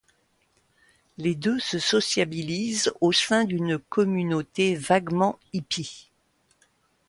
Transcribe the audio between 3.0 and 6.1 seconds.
au sein d'une communauté vaguement hippie.